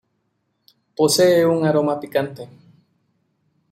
Posee 0.95 1.45
un 1.45 1.63
aroma 1.67 1.99
picante. 1.99 2.49